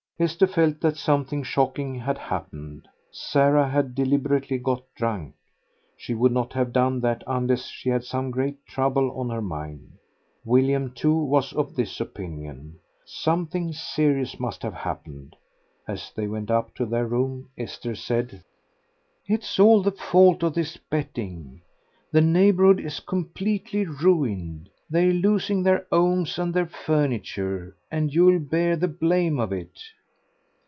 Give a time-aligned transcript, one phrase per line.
[0.21, 2.87] Esther felt that something shocking had happened.
[3.09, 5.33] Sarah had deliberately got drunk.
[5.97, 9.93] She would not have done that unless she had some great trouble on her mind.
[10.45, 12.75] William, too, was of this opinion.
[13.03, 15.35] Something serious must have happened.
[15.87, 18.43] As they went up to their room Esther said
[19.25, 21.63] "It is all the fault of this betting.
[22.11, 24.69] The neighbourhood is completely ruined.
[24.87, 29.81] They're losing their 'omes and their furniture, and you'll bear the blame of it."